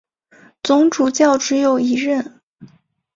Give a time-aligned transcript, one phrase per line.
[0.63, 2.41] 总主教只有一任。